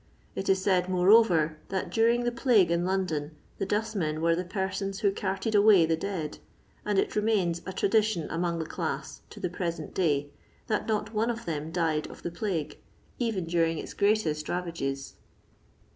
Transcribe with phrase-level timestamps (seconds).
[0.33, 5.01] It is said, moreover, that during the plague in London the dustmen were the persons
[5.01, 6.39] who carted away the dead,
[6.83, 10.31] and it remains a tradition among the class to the present day,
[10.65, 12.79] that not one of them died of the plague,
[13.19, 15.13] even during its greatest ravages.